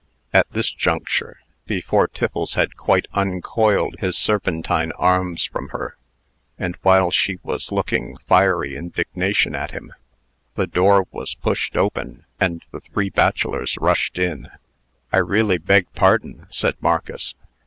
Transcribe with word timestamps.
At 0.33 0.49
this 0.51 0.71
juncture, 0.71 1.41
before 1.67 2.07
Tiffles 2.07 2.55
had 2.55 2.75
quite 2.75 3.05
uncoiled 3.13 3.97
his 3.99 4.17
serpentine 4.17 4.91
arms 4.93 5.43
from 5.43 5.67
her, 5.69 5.95
and 6.57 6.75
while 6.81 7.11
she 7.11 7.37
was 7.43 7.71
looking 7.71 8.17
fiery 8.17 8.75
indignation 8.75 9.53
at 9.53 9.69
him, 9.73 9.93
the 10.55 10.65
door 10.65 11.05
was 11.11 11.35
pushed 11.35 11.77
open, 11.77 12.25
and 12.39 12.65
the 12.71 12.79
three 12.79 13.11
bachelors 13.11 13.77
rushed 13.77 14.17
in. 14.17 14.47
"I 15.13 15.17
really 15.17 15.59
beg 15.59 15.85
pardon," 15.93 16.47
said 16.49 16.77
Marcus. 16.81 17.35